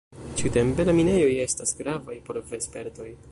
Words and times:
Ĉi-tempe 0.39 0.85
la 0.87 0.95
minejoj 1.01 1.29
estas 1.45 1.75
gravaj 1.83 2.19
por 2.31 2.45
vespertoj. 2.55 3.13